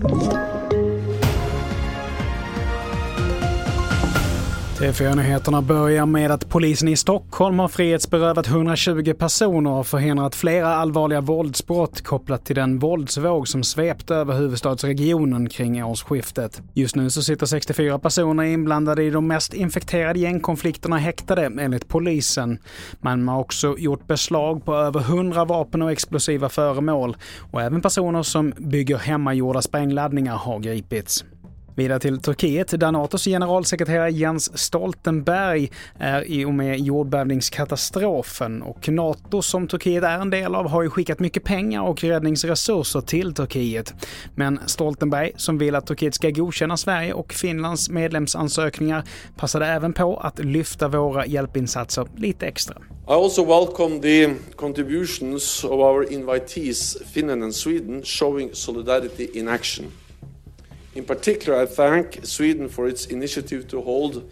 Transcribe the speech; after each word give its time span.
you 0.00 0.57
TV4-nyheterna 4.78 5.62
börjar 5.62 6.06
med 6.06 6.30
att 6.30 6.48
polisen 6.48 6.88
i 6.88 6.96
Stockholm 6.96 7.58
har 7.58 7.68
frihetsberövat 7.68 8.46
120 8.46 9.14
personer 9.18 9.70
och 9.70 9.86
förhindrat 9.86 10.34
flera 10.34 10.74
allvarliga 10.74 11.20
våldsbrott 11.20 12.04
kopplat 12.04 12.44
till 12.44 12.56
den 12.56 12.78
våldsvåg 12.78 13.48
som 13.48 13.62
svepte 13.62 14.14
över 14.14 14.34
huvudstadsregionen 14.34 15.48
kring 15.48 15.84
årsskiftet. 15.84 16.62
Just 16.74 16.96
nu 16.96 17.10
så 17.10 17.22
sitter 17.22 17.46
64 17.46 17.98
personer 17.98 18.42
inblandade 18.44 19.02
i 19.02 19.10
de 19.10 19.26
mest 19.26 19.54
infekterade 19.54 20.18
gängkonflikterna 20.18 20.96
häktade 20.96 21.50
enligt 21.60 21.88
polisen. 21.88 22.58
Man 23.00 23.28
har 23.28 23.40
också 23.40 23.78
gjort 23.78 24.06
beslag 24.06 24.64
på 24.64 24.74
över 24.74 25.00
100 25.00 25.44
vapen 25.44 25.82
och 25.82 25.92
explosiva 25.92 26.48
föremål 26.48 27.16
och 27.50 27.62
även 27.62 27.80
personer 27.80 28.22
som 28.22 28.52
bygger 28.58 28.98
hemmagjorda 28.98 29.62
sprängladdningar 29.62 30.36
har 30.36 30.58
gripits. 30.58 31.24
Vidare 31.78 32.00
till 32.00 32.20
Turkiet 32.20 32.80
där 32.80 32.92
Natos 32.92 33.24
generalsekreterare 33.24 34.10
Jens 34.10 34.58
Stoltenberg 34.58 35.70
är 35.98 36.24
i 36.24 36.44
och 36.44 36.54
med 36.54 36.80
jordbävningskatastrofen 36.80 38.62
och 38.62 38.88
Nato 38.88 39.42
som 39.42 39.68
Turkiet 39.68 40.04
är 40.04 40.18
en 40.18 40.30
del 40.30 40.54
av 40.54 40.68
har 40.68 40.82
ju 40.82 40.90
skickat 40.90 41.20
mycket 41.20 41.44
pengar 41.44 41.82
och 41.82 42.04
räddningsresurser 42.04 43.00
till 43.00 43.34
Turkiet. 43.34 43.94
Men 44.34 44.60
Stoltenberg 44.66 45.32
som 45.36 45.58
vill 45.58 45.74
att 45.74 45.86
Turkiet 45.86 46.14
ska 46.14 46.30
godkänna 46.30 46.76
Sverige 46.76 47.12
och 47.12 47.32
Finlands 47.32 47.90
medlemsansökningar 47.90 49.04
passade 49.36 49.66
även 49.66 49.92
på 49.92 50.16
att 50.16 50.38
lyfta 50.38 50.88
våra 50.88 51.26
hjälpinsatser 51.26 52.06
lite 52.16 52.46
extra. 52.46 52.76
I 53.08 53.10
also 53.10 53.44
welcome 53.44 54.00
the 54.00 54.34
contributions 54.56 55.64
of 55.64 55.70
our 55.70 56.12
invitees 56.12 56.96
Finland 57.12 57.42
and 57.42 57.54
Sweden 57.54 58.02
showing 58.02 58.50
solidarity 58.52 59.28
in 59.34 59.48
action. 59.48 59.86
In 60.94 61.04
particular, 61.04 61.62
I 61.62 61.66
thank 61.66 62.06
Sweden 62.22 62.68
for 62.68 62.88
its 62.88 63.06
initiative 63.06 63.62
to 63.68 63.80
hold 63.80 64.22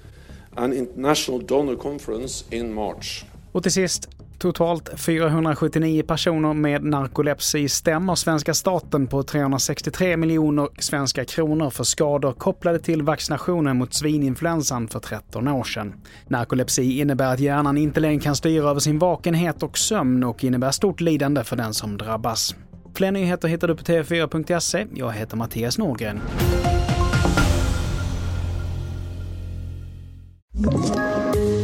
an 0.55 0.73
international 0.73 1.47
donor 1.47 1.77
conference 1.77 2.45
in 2.51 2.75
March. 2.75 3.25
Och 3.53 3.63
till 3.63 3.73
sist, 3.73 4.09
Totalt 4.39 4.89
479 4.97 6.03
personer 6.03 6.55
med 6.55 6.85
narkolepsi 6.85 7.69
stämmer 7.69 8.15
svenska 8.15 8.55
staten 8.55 9.07
på 9.07 9.23
363 9.23 10.17
miljoner 10.17 10.69
svenska 10.79 11.25
kronor 11.25 11.71
för 11.71 11.85
skador 11.85 12.33
kopplade 12.33 12.79
till 12.79 13.03
vaccinationen 13.03 13.77
mot 13.77 13.95
svininfluensan 13.95 14.89
för 14.89 15.01
13 15.01 15.49
år 15.49 15.65
sedan. 15.65 15.95
Narkolepsi 16.29 17.01
innebär 17.01 17.33
att 17.33 17.41
hjärnan 17.41 17.77
inte 17.79 18.01
längre 18.01 18.21
kan 18.21 18.37
styra 18.37 18.71
över 18.71 18.81
sin 18.81 18.99
vakenhet 18.99 19.63
och 19.63 19.79
sömn 19.79 20.25
och 20.25 20.45
innebär 20.45 20.71
stort 20.71 21.01
lidande 21.01 21.45
för 21.45 21.57
den 21.57 21.75
som 21.75 21.97
drabbas. 21.97 22.55
Fler 22.97 23.13
nyheter 23.13 23.49
hittar 23.49 23.69
du 23.69 23.77
på 23.77 23.83
tv4.se. 23.83 24.87
Jag 24.95 25.13
heter 25.13 25.37
Mattias 25.37 25.79
Nordgren. 25.79 26.21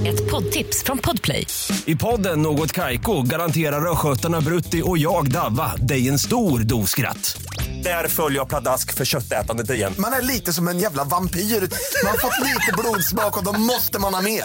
Ett 0.07 0.31
poddtips 0.31 0.83
från 0.85 0.99
Podplay. 0.99 1.47
I 1.85 1.97
podden 1.97 2.43
Något 2.43 2.73
Kaiko 2.73 3.23
garanterar 3.23 3.93
östgötarna 3.93 4.41
Brutti 4.41 4.83
och 4.85 4.99
jag, 4.99 5.31
Davva, 5.31 5.77
dig 5.77 6.09
en 6.09 6.19
stor 6.19 6.61
dos 6.61 6.91
skratt. 6.91 7.43
Där 7.83 8.09
följer 8.09 8.39
jag 8.39 8.49
pladask 8.49 8.95
för 8.95 9.05
köttätandet 9.05 9.71
igen. 9.71 9.95
Man 9.99 10.13
är 10.13 10.23
lite 10.23 10.53
som 10.53 10.69
en 10.69 10.79
jävla 10.79 11.05
vampyr. 11.05 11.41
Man 11.41 12.11
har 12.11 12.19
fått 12.19 12.47
lite 12.47 12.73
blodsmak 12.79 13.39
och 13.39 13.45
då 13.45 13.53
måste 13.53 13.99
man 13.99 14.15
ha 14.15 14.23
mer. 14.23 14.45